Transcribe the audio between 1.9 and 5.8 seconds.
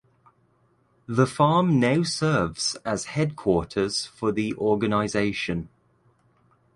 serves as headquarters for the organization.